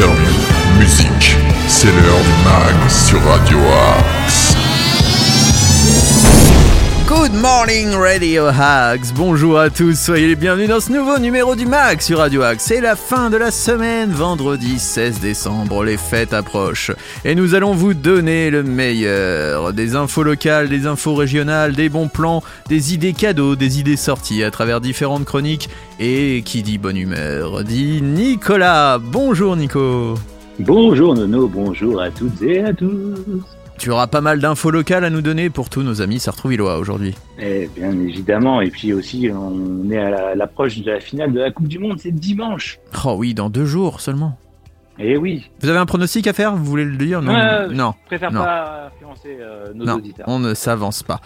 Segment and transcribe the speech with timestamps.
[0.00, 1.36] interviews, musique.
[1.68, 4.19] C'est l'heure du mag sur Radio Axe.
[7.30, 11.64] Good morning Radio Hacks, bonjour à tous, soyez les bienvenus dans ce nouveau numéro du
[11.64, 12.60] MAC sur Radio Hacks.
[12.60, 16.90] C'est la fin de la semaine, vendredi 16 décembre, les fêtes approchent.
[17.24, 22.08] Et nous allons vous donner le meilleur, des infos locales, des infos régionales, des bons
[22.08, 25.68] plans, des idées cadeaux, des idées sorties à travers différentes chroniques.
[26.00, 28.98] Et qui dit bonne humeur, dit Nicolas.
[28.98, 30.14] Bonjour Nico.
[30.58, 33.14] Bonjour Nono, bonjour à toutes et à tous.
[33.80, 37.14] Tu auras pas mal d'infos locales à nous donner pour tous nos amis sartrouvillois aujourd'hui.
[37.38, 41.50] Eh bien évidemment, et puis aussi on est à l'approche de la finale de la
[41.50, 42.78] Coupe du Monde, c'est dimanche.
[43.06, 44.36] Oh oui, dans deux jours seulement.
[44.98, 45.50] Eh oui.
[45.60, 46.54] Vous avez un pronostic à faire?
[46.54, 47.22] Vous voulez le dire?
[47.22, 47.94] Non.
[48.02, 50.26] Je préfère pas influencer euh, nos non, auditeurs.
[50.28, 51.20] On ne s'avance pas.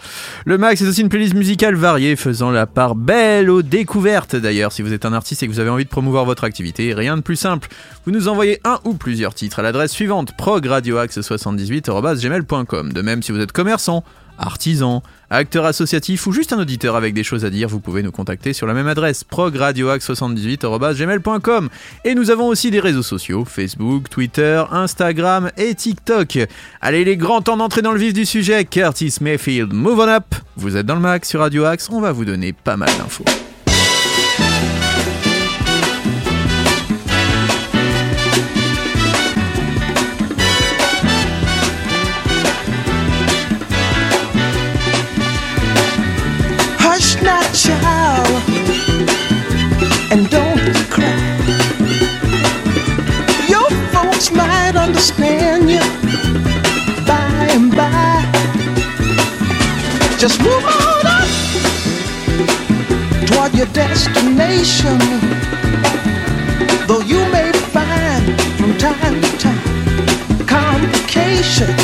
[0.45, 4.33] Le Max est aussi une playlist musicale variée, faisant la part belle aux découvertes.
[4.35, 6.93] D'ailleurs, si vous êtes un artiste et que vous avez envie de promouvoir votre activité,
[6.93, 7.67] rien de plus simple.
[8.05, 12.93] Vous nous envoyez un ou plusieurs titres à l'adresse suivante progradioaxe78@gmail.com.
[12.93, 14.05] De même, si vous êtes commerçant
[14.37, 18.11] artisan, acteur associatif ou juste un auditeur avec des choses à dire, vous pouvez nous
[18.11, 21.69] contacter sur la même adresse progradioax78.gmail.com
[22.03, 26.39] Et nous avons aussi des réseaux sociaux, Facebook, Twitter, Instagram et TikTok.
[26.81, 28.63] Allez, il est grand temps d'entrer dans le vif du sujet.
[28.65, 32.11] Curtis Mayfield, move on up Vous êtes dans le max sur Radio Axe, on va
[32.11, 33.25] vous donner pas mal d'infos.
[63.75, 64.97] Destination.
[66.87, 68.23] Though you may find
[68.57, 71.75] from time to time complication.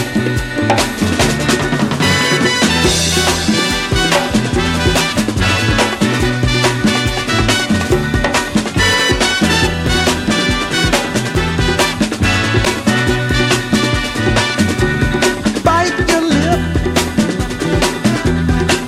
[15.66, 16.62] bite your lip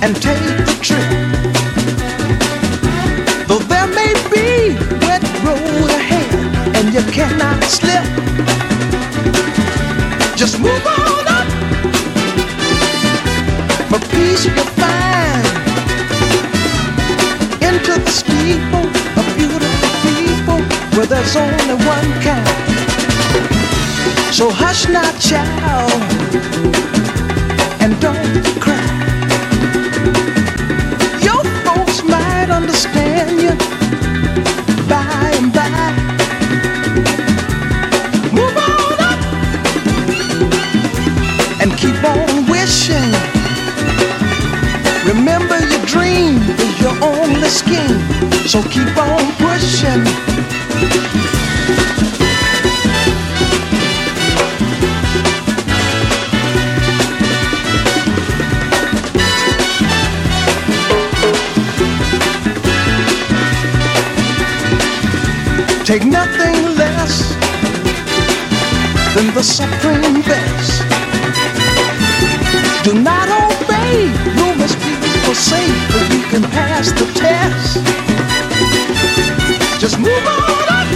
[0.02, 0.43] and take
[10.64, 11.48] move on up.
[14.10, 15.46] Peace you'll find
[17.68, 18.86] into the steeple
[19.18, 20.58] of beautiful people
[20.94, 22.48] where there's only one kind.
[24.32, 26.02] So hush not, child,
[27.82, 28.90] and don't cry.
[31.26, 33.54] Your folks might understand you
[34.88, 35.70] by and by.
[38.32, 38.73] Move on
[48.46, 50.04] so keep on pushing.
[65.84, 67.34] Take nothing less
[69.14, 70.82] than the supreme best.
[72.84, 76.03] Do not obey rumors people say, but you can
[76.84, 77.78] pass the test.
[79.80, 80.88] Just move on up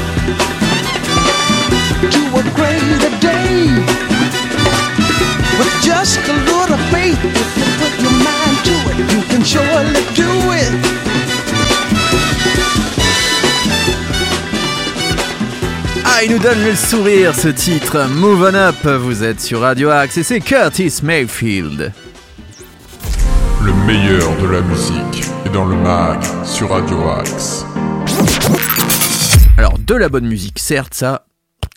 [2.10, 3.68] to a greater day.
[5.58, 10.04] With just a little faith, if you put your mind to it, you can surely
[10.14, 10.72] do it.
[16.04, 18.08] Ah, il nous donne le sourire ce titre.
[18.08, 21.92] Move on up, vous êtes sur Radio Axe et c'est Curtis Mayfield.
[23.62, 27.64] Le meilleur de la musique dans le mag sur Radio Axe.
[29.56, 31.26] Alors, de la bonne musique, certes, ça.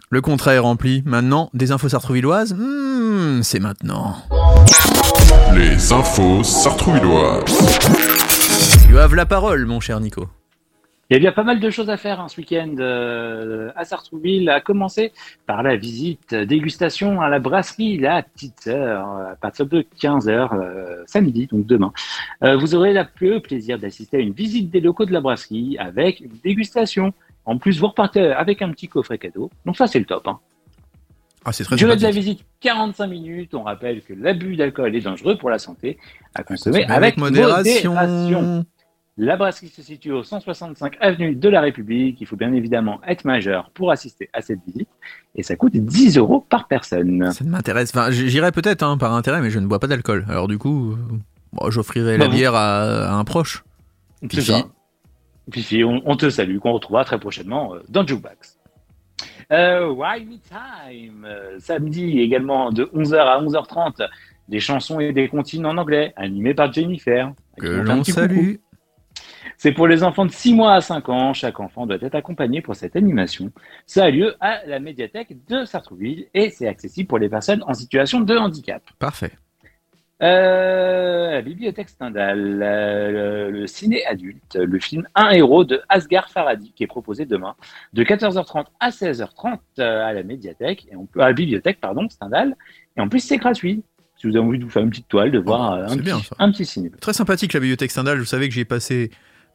[0.09, 1.03] Le contrat est rempli.
[1.05, 4.15] Maintenant, des infos sartrouvilloises Hmm, c'est maintenant.
[5.55, 7.43] Les infos sartrouvilloises.
[8.87, 10.27] Tu as la parole, mon cher Nico.
[11.11, 13.83] Il y a bien pas mal de choses à faire hein, ce week-end euh, à
[13.83, 15.11] Sartrouville, à commencer
[15.45, 21.47] par la visite dégustation à la brasserie La Petite Sœur à partir de 15h samedi,
[21.47, 21.91] donc demain.
[22.45, 25.75] Euh, vous aurez la- le plaisir d'assister à une visite des locaux de la brasserie
[25.77, 27.11] avec une dégustation.
[27.43, 29.49] En plus, vous repartez avec un petit coffret cadeau.
[29.65, 30.25] Donc ça, c'est le top.
[30.29, 30.39] Hein.
[31.43, 33.53] Ah, c'est très Durée de la visite, 45 minutes.
[33.53, 35.97] On rappelle que l'abus d'alcool est dangereux pour la santé.
[36.35, 38.63] À consommer Consommer avec, modération.
[39.17, 42.19] La brasserie se situe au 165 avenue de la République.
[42.21, 44.87] Il faut bien évidemment être majeur pour assister à cette visite.
[45.35, 47.31] Et ça coûte 10 euros par personne.
[47.31, 47.91] Ça ne m'intéresse.
[47.93, 50.25] Enfin, j'irai peut-être hein, par intérêt, mais je ne bois pas d'alcool.
[50.29, 50.95] Alors du coup,
[51.53, 53.63] bon, j'offrirai la bière à, à un proche.
[54.29, 54.51] Fifi.
[54.51, 54.63] ça.
[55.85, 58.57] On, on te salue, qu'on retrouvera très prochainement euh, dans Jukebox.
[59.51, 64.07] Euh, Why Me Time, euh, samedi également de 11h à 11h30,
[64.47, 67.33] des chansons et des comptines en anglais, animées par Jennifer.
[67.57, 68.57] Que l'on coucou.
[69.61, 71.33] C'est pour les enfants de 6 mois à 5 ans.
[71.35, 73.51] Chaque enfant doit être accompagné pour cette animation.
[73.85, 77.75] Ça a lieu à la médiathèque de Sartrouville et c'est accessible pour les personnes en
[77.75, 78.81] situation de handicap.
[78.97, 79.33] Parfait.
[80.23, 86.31] Euh, la bibliothèque Stendhal, euh, le, le ciné adulte, le film Un héros de Asghar
[86.31, 87.53] Farhadi qui est proposé demain
[87.93, 92.09] de 14h30 à 16h30 euh, à la médiathèque et on peut, à la bibliothèque pardon
[92.09, 92.55] Stendhal
[92.97, 93.83] et en plus c'est gratuit.
[94.17, 96.01] Si vous avez envie de vous faire une petite toile, de voir euh, un, petit,
[96.01, 96.35] bien, ça.
[96.39, 96.89] un petit ciné.
[96.99, 98.17] Très sympathique la bibliothèque Stendhal.
[98.17, 99.11] Vous savez que j'y ai passé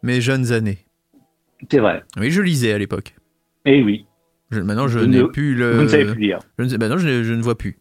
[0.07, 0.79] mes jeunes années.
[1.71, 2.03] C'est vrai.
[2.19, 3.15] Oui, je lisais à l'époque.
[3.65, 4.07] Et oui,
[4.51, 5.73] Je- maintenant, je n'ai ne- plus le.
[5.77, 6.39] vous ne savez plus lire.
[6.59, 7.79] Je ne non, je, ne- je ne vois plus.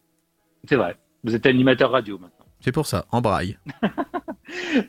[0.67, 0.95] C'est vrai.
[1.23, 2.45] Vous êtes animateur radio maintenant.
[2.59, 3.57] C'est pour ça, en braille.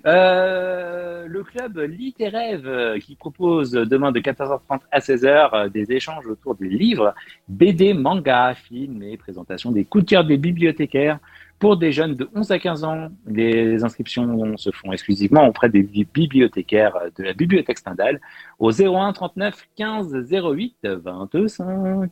[0.06, 6.26] Euh, le club Littéraire euh, qui propose demain de 14h30 à 16h euh, des échanges
[6.26, 7.14] autour des livres,
[7.48, 11.18] BD, manga, films et présentation des coups de cœur des bibliothécaires
[11.58, 13.08] pour des jeunes de 11 à 15 ans.
[13.26, 18.20] Les inscriptions se font exclusivement auprès des bi- bibliothécaires de la bibliothèque Stendhal
[18.58, 22.11] au 01 39 15 08 25.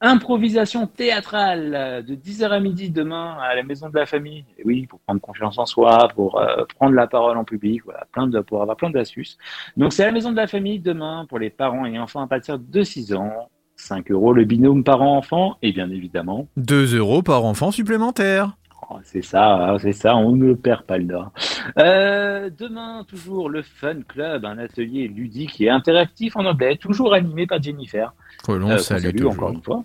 [0.00, 4.44] Improvisation théâtrale de 10h à midi demain à la Maison de la Famille.
[4.64, 8.26] Oui, pour prendre confiance en soi, pour euh, prendre la parole en public, voilà, plein
[8.26, 9.38] de, pour avoir plein d'astuces.
[9.78, 12.26] Donc c'est à la Maison de la Famille demain pour les parents et enfants à
[12.26, 13.48] partir de 6 ans.
[13.76, 18.56] 5 euros le binôme parent-enfant et bien évidemment, 2 euros par enfant supplémentaire.
[18.90, 21.32] oh, c'est ça, hein, c'est ça, on ne perd pas le nord.
[21.78, 27.46] Euh, demain, toujours le Fun Club, un atelier ludique et interactif en anglais, toujours animé
[27.46, 28.12] par Jennifer.
[28.46, 29.84] Que l'on Euh, salue salue encore une fois.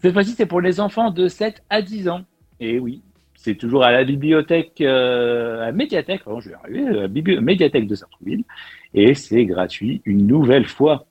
[0.00, 2.22] Cette fois-ci, c'est pour les enfants de 7 à 10 ans.
[2.60, 3.02] Et oui,
[3.34, 7.40] c'est toujours à la bibliothèque, euh, à la médiathèque, pardon, je vais arriver, à la
[7.40, 8.44] médiathèque de Sartrouville.
[8.94, 11.06] Et c'est gratuit une nouvelle fois.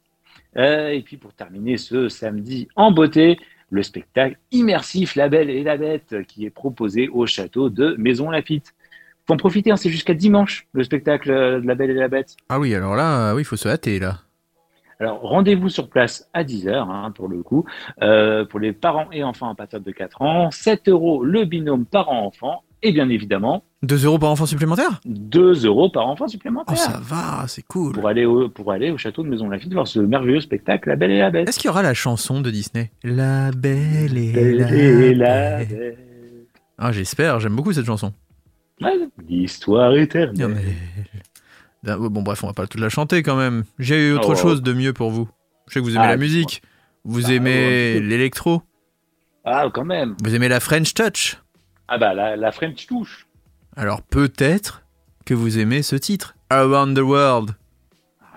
[0.57, 3.38] Euh, et puis pour terminer ce samedi en beauté,
[3.69, 8.30] le spectacle immersif La Belle et la Bête qui est proposé au château de Maison
[8.30, 8.74] Lafitte.
[9.27, 12.07] Faut en profiter, hein, c'est jusqu'à dimanche le spectacle euh, de La Belle et la
[12.07, 12.36] Bête.
[12.50, 14.21] Ah oui, alors là, oui, il faut se hâter là.
[15.00, 17.65] Alors, rendez-vous sur place à 10h, hein, pour le coup,
[18.01, 20.50] euh, pour les parents et enfants à partir de 4 ans.
[20.50, 22.63] 7 euros le binôme parent-enfant.
[22.83, 26.77] Et bien évidemment, 2 euros par enfant supplémentaire 2 euros par enfant Oh, supplémentaire.
[26.77, 27.94] ça va, c'est cool.
[27.94, 30.95] pour, aller au, pour aller au château de Maison Lafitte voir ce merveilleux spectacle La
[30.95, 31.50] Belle et la Bête.
[31.50, 32.91] Est-ce qu'il y aura la chanson de Disney?
[33.03, 35.69] La belle et Belle la, et la bête.
[35.69, 35.97] Bête.
[36.77, 38.13] Ah, j'espère, j'aime beaucoup cette chanson.
[38.81, 38.91] Ouais,
[39.27, 40.59] L'histoire éternelle.
[41.88, 43.63] Ah, Bon, bref, on va pas toute la chanter quand même.
[43.80, 44.35] J'ai eu autre Oh.
[44.35, 45.27] chose de mieux pour vous.
[45.68, 46.62] Je sais que vous aimez Ah, la musique.
[47.06, 48.06] Vous Bah, aimez peu.
[48.06, 48.62] l'électro.
[49.45, 50.15] Ah, quand même.
[50.23, 51.38] Vous aimez la French Touch?
[51.87, 53.27] Ah bah, la, la French touche.
[53.75, 54.83] Alors peut-être
[55.25, 56.35] que vous aimez ce titre.
[56.49, 57.51] Around the World.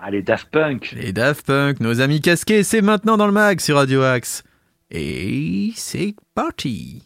[0.01, 0.93] Ah, les Daft Punk.
[0.97, 4.43] Les Daft Punk, nos amis casqués, c'est maintenant dans le mag sur Radio Axe.
[4.89, 7.03] Et c'est parti.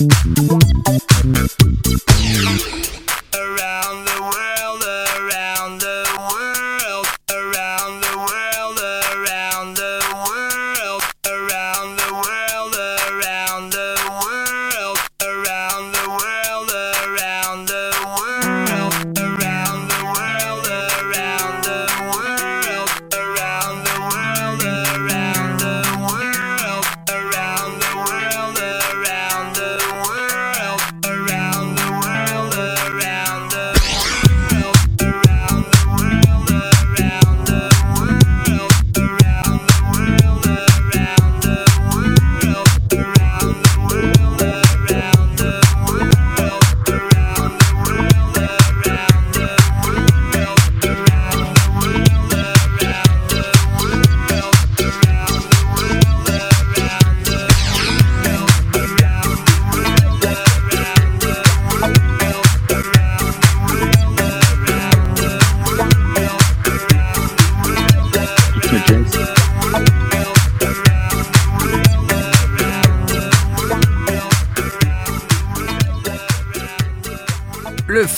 [0.00, 0.69] Música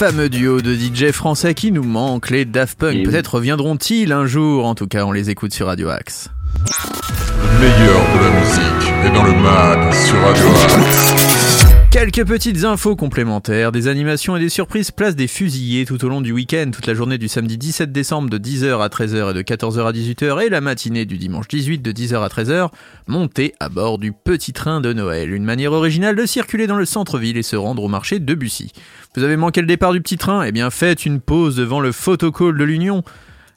[0.05, 2.93] fameux duo de DJ français qui nous manque, les Daft Punk.
[2.93, 3.03] Oui.
[3.05, 4.67] Peut-être reviendront-ils un jour.
[4.67, 6.29] En tout cas, on les écoute sur Radio Axe.
[6.57, 11.32] Le meilleur de la musique est dans le mag sur Radio Axe.
[11.93, 16.23] Quelques petites infos complémentaires, des animations et des surprises place des fusillés tout au long
[16.23, 19.43] du week-end, toute la journée du samedi 17 décembre de 10h à 13h et de
[19.43, 22.71] 14h à 18h et la matinée du dimanche 18 de 10h à 13h,
[23.09, 26.87] montez à bord du petit train de Noël, une manière originale de circuler dans le
[26.87, 28.73] centre-ville et se rendre au marché de Bussy.
[29.15, 30.45] Vous avez manqué le départ du petit train?
[30.45, 33.05] Eh bien faites une pause devant le photocall de l'Union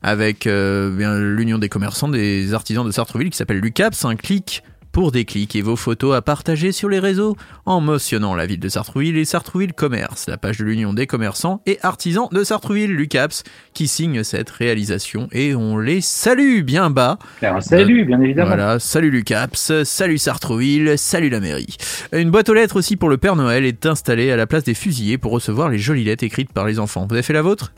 [0.04, 4.62] avec euh, l'Union des commerçants des artisans de Sartreville qui s'appelle l'UCAPS, un clic
[4.96, 7.36] pour des clics et vos photos à partager sur les réseaux
[7.66, 11.60] en motionnant la ville de Sartrouville et Sartrouville Commerce, la page de l'Union des commerçants
[11.66, 17.20] et artisans de Sartrouville, l'UCAPS, qui signe cette réalisation et on les salue bien bas.
[17.42, 18.48] Alors, salut, bien évidemment.
[18.48, 21.76] Voilà, salut l'UCAPS, salut Sartrouville, salut la mairie.
[22.14, 24.76] Une boîte aux lettres aussi pour le Père Noël est installée à la place des
[24.76, 27.06] fusillés pour recevoir les jolies lettres écrites par les enfants.
[27.06, 27.74] Vous avez fait la vôtre?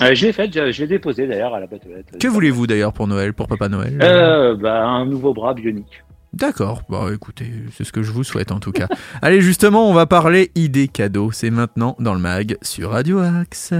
[0.00, 2.18] Euh, je l'ai fait, je, je l'ai déposé d'ailleurs à la boîte aux lettres.
[2.18, 3.98] Que voulez-vous d'ailleurs pour Noël, pour Papa Noël?
[4.02, 6.02] Euh, bah, Un nouveau bras bionique.
[6.36, 8.88] D'accord, bah écoutez, c'est ce que je vous souhaite en tout cas.
[9.22, 11.32] Allez, justement, on va parler idées cadeaux.
[11.32, 13.72] C'est maintenant dans le mag sur Radio Axe.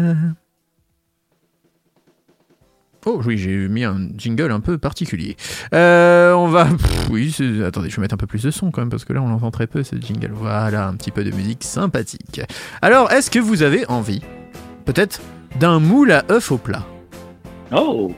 [3.04, 5.36] Oh oui, j'ai mis un jingle un peu particulier.
[5.74, 6.66] Euh, on va...
[7.10, 9.20] oui, attendez, je vais mettre un peu plus de son quand même, parce que là
[9.20, 10.32] on l'entend très peu ce jingle.
[10.32, 12.40] Voilà, un petit peu de musique sympathique.
[12.80, 14.22] Alors, est-ce que vous avez envie,
[14.86, 15.20] peut-être,
[15.60, 16.86] d'un moule à œuf au plat?
[17.70, 18.14] Oh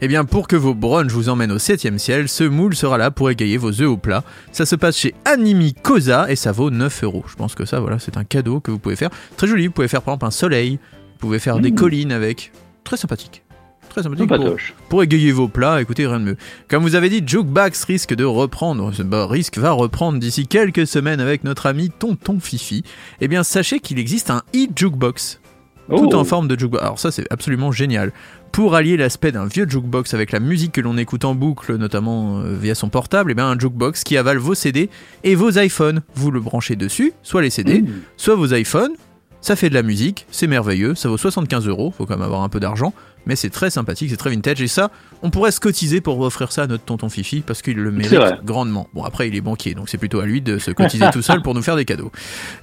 [0.00, 3.10] eh bien, pour que vos brunchs vous emmènent au 7ème ciel, ce moule sera là
[3.10, 4.22] pour égayer vos œufs au plat.
[4.52, 7.24] Ça se passe chez Animi Cosa et ça vaut 9 euros.
[7.28, 9.10] Je pense que ça, voilà, c'est un cadeau que vous pouvez faire.
[9.36, 10.78] Très joli, vous pouvez faire par exemple un soleil,
[11.12, 11.74] vous pouvez faire des Mmh.
[11.74, 12.52] collines avec.
[12.84, 13.42] Très sympathique.
[13.88, 14.28] Très sympathique.
[14.28, 14.56] Pour,
[14.88, 16.36] pour égayer vos plats, écoutez, rien de mieux.
[16.68, 21.20] Comme vous avez dit, Jukebox risque de reprendre, bah, risque va reprendre d'ici quelques semaines
[21.20, 22.84] avec notre ami Tonton Fifi.
[23.20, 25.40] Eh bien, sachez qu'il existe un e-jukebox
[25.88, 26.14] tout Oh.
[26.14, 26.82] en forme de jukebox.
[26.82, 28.12] Alors ça c'est absolument génial.
[28.52, 32.38] Pour allier l'aspect d'un vieux jukebox avec la musique que l'on écoute en boucle, notamment
[32.40, 34.88] euh, via son portable, et bien un jukebox qui avale vos CD
[35.24, 36.00] et vos iPhones.
[36.14, 37.86] Vous le branchez dessus, soit les CD, Mmh.
[38.16, 38.92] soit vos iPhones.
[39.40, 42.42] Ça fait de la musique, c'est merveilleux, ça vaut 75 euros, faut quand même avoir
[42.42, 42.92] un peu d'argent,
[43.24, 44.90] mais c'est très sympathique, c'est très vintage, et ça,
[45.22, 48.18] on pourrait se cotiser pour offrir ça à notre tonton Fifi, parce qu'il le mérite
[48.44, 48.88] grandement.
[48.94, 51.40] Bon, après, il est banquier, donc c'est plutôt à lui de se cotiser tout seul
[51.40, 52.10] pour nous faire des cadeaux.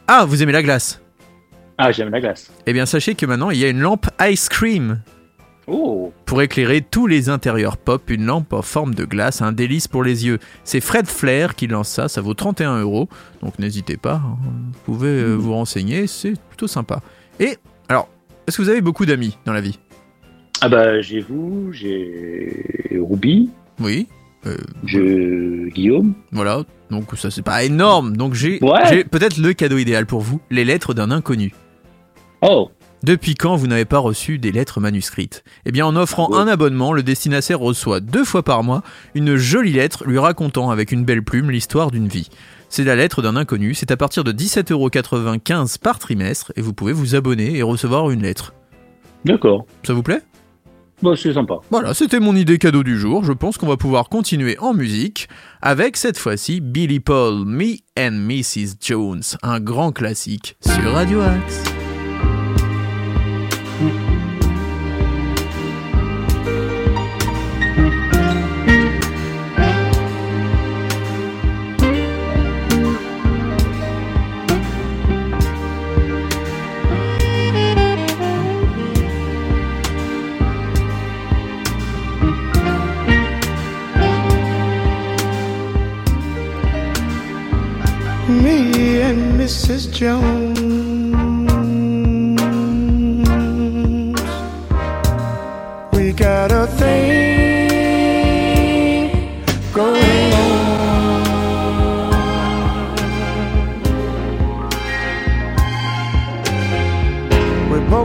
[0.07, 0.99] Ah, vous aimez la glace?
[1.77, 2.51] Ah, j'aime la glace.
[2.65, 5.01] Eh bien, sachez que maintenant, il y a une lampe Ice Cream
[5.67, 9.87] Oh pour éclairer tous les intérieurs pop, une lampe en forme de glace, un délice
[9.87, 10.37] pour les yeux.
[10.63, 13.09] C'est Fred Flair qui lance ça, ça vaut 31 euros,
[13.41, 17.01] donc n'hésitez pas, hein, vous pouvez euh, vous renseigner, c'est plutôt sympa.
[17.39, 17.57] Et,
[17.89, 18.07] alors,
[18.47, 19.79] est-ce que vous avez beaucoup d'amis dans la vie?
[20.61, 24.07] Ah bah, j'ai vous, j'ai Ruby, Oui
[24.45, 26.13] Euh, j'ai Guillaume.
[26.31, 28.81] Voilà, donc ça c'est pas énorme, donc j'ai Ouais.
[28.89, 31.53] j'ai peut-être le cadeau idéal pour vous, les lettres d'un inconnu.
[32.47, 32.69] Oh
[33.01, 35.43] Depuis quand vous n'avez pas reçu des lettres manuscrites?
[35.65, 38.83] Eh bien, en offrant un abonnement, le destinataire reçoit deux fois par mois
[39.15, 42.29] une jolie lettre lui racontant avec une belle plume l'histoire d'une vie.
[42.69, 46.93] C'est la lettre d'un inconnu, c'est à partir de 17,95€ par trimestre et vous pouvez
[46.93, 48.53] vous abonner et recevoir une lettre.
[49.23, 49.65] D'accord.
[49.83, 50.21] Ça vous plaît?
[51.01, 51.55] Bon, c'est sympa.
[51.71, 53.23] Voilà, c'était mon idée cadeau du jour.
[53.23, 55.29] Je pense qu'on va pouvoir continuer en musique
[55.63, 58.75] avec cette fois-ci Billy Paul, Me and Mrs.
[58.79, 61.74] Jones, un grand classique sur Radio Axe.
[63.85, 64.14] thank you.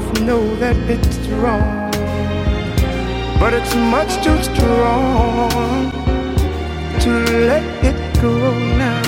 [0.01, 1.91] Both know that it's wrong,
[3.39, 5.91] but it's much too strong
[7.01, 7.11] to
[7.51, 8.35] let it go
[8.85, 9.03] now.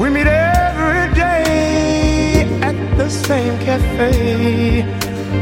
[0.00, 4.84] We meet every day at the same cafe,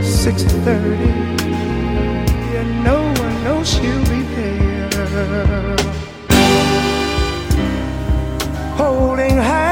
[0.00, 1.12] 6:30.
[2.58, 5.76] And no one knows she'll be there.
[8.76, 9.71] Holding hands,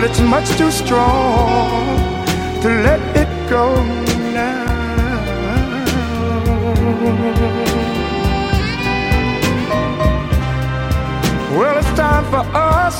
[0.00, 1.86] but it's much too strong
[2.62, 4.07] to let it go.
[11.58, 12.98] Well, it's time for us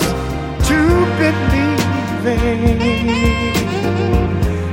[0.68, 0.78] to
[1.16, 1.78] believe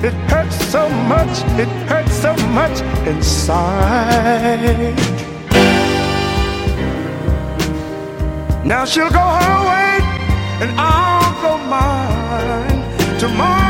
[0.04, 4.95] It hurts so much, it hurts so much inside.
[8.65, 9.99] Now she'll go her way
[10.62, 12.84] and I'll go mine.
[13.17, 13.64] Tomorrow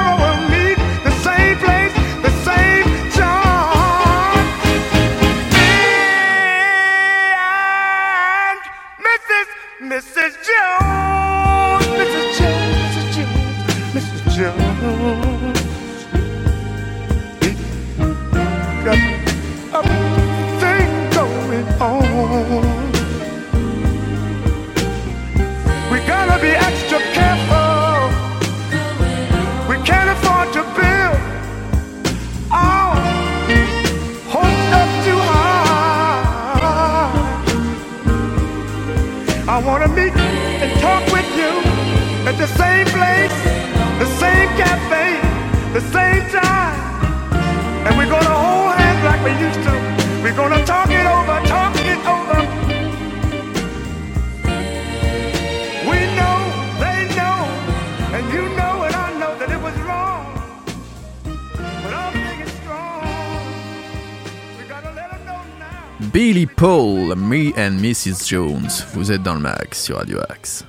[67.96, 68.28] Mrs.
[68.28, 68.68] Jones.
[68.94, 70.66] Vous êtes dans le mag sur Radio Axe.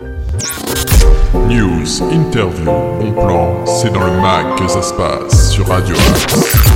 [1.48, 6.75] News, interview, bon plan, c'est dans le mag que ça se passe sur Radio Axe.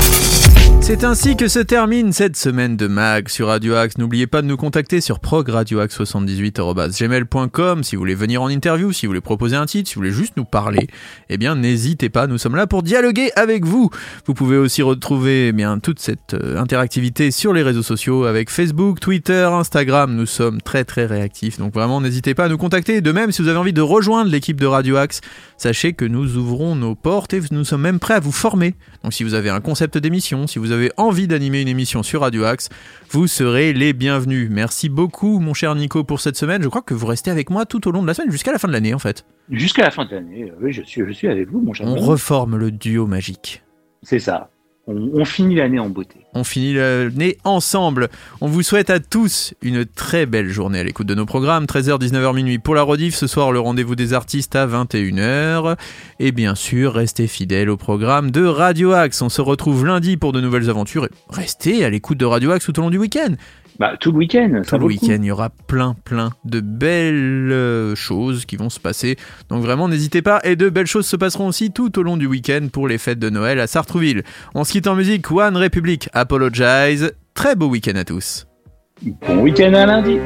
[0.90, 3.96] C'est ainsi que se termine cette semaine de mag sur Radio Axe.
[3.96, 9.10] N'oubliez pas de nous contacter sur progradioaxe78.gmail.com si vous voulez venir en interview, si vous
[9.10, 10.88] voulez proposer un titre, si vous voulez juste nous parler.
[11.28, 13.90] Eh bien, n'hésitez pas, nous sommes là pour dialoguer avec vous.
[14.26, 18.98] Vous pouvez aussi retrouver eh toute cette euh, interactivité sur les réseaux sociaux avec Facebook,
[18.98, 20.16] Twitter, Instagram.
[20.16, 23.00] Nous sommes très très réactifs, donc vraiment n'hésitez pas à nous contacter.
[23.00, 25.20] De même, si vous avez envie de rejoindre l'équipe de Radio Axe,
[25.56, 28.74] sachez que nous ouvrons nos portes et nous sommes même prêts à vous former.
[29.04, 32.22] Donc si vous avez un concept d'émission, si vous avez envie d'animer une émission sur
[32.22, 32.68] Radio Axe,
[33.10, 34.48] vous serez les bienvenus.
[34.50, 36.62] Merci beaucoup mon cher Nico pour cette semaine.
[36.62, 38.58] Je crois que vous restez avec moi tout au long de la semaine jusqu'à la
[38.58, 39.24] fin de l'année en fait.
[39.50, 41.86] Jusqu'à la fin de l'année, oui, je suis, je suis avec vous, mon cher.
[41.86, 43.62] On reforme le duo magique.
[44.02, 44.50] C'est ça.
[44.90, 46.26] On, finit l'année en beauté.
[46.34, 48.08] On finit l'année ensemble.
[48.40, 51.64] On vous souhaite à tous une très belle journée à l'écoute de nos programmes.
[51.64, 53.14] 13h, 19h minuit pour la rediff.
[53.14, 55.76] Ce soir, le rendez-vous des artistes à 21h.
[56.18, 59.22] Et bien sûr, restez fidèles au programme de Radio Axe.
[59.22, 61.04] On se retrouve lundi pour de nouvelles aventures.
[61.04, 63.34] Et restez à l'écoute de Radio Axe tout au long du week-end.
[63.80, 64.60] Bah, tout le week-end.
[64.68, 68.78] Tout le week-end, il y aura plein, plein de belles euh, choses qui vont se
[68.78, 69.16] passer.
[69.48, 70.38] Donc vraiment, n'hésitez pas.
[70.44, 73.18] Et de belles choses se passeront aussi tout au long du week-end pour les fêtes
[73.18, 74.22] de Noël à Sartrouville.
[74.54, 75.30] On se quitte en musique.
[75.30, 77.14] One Republic, Apologize.
[77.32, 78.46] Très beau week-end à tous.
[79.26, 80.18] Bon week-end à lundi.